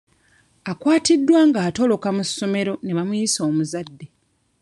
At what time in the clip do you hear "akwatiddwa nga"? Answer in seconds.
0.71-1.59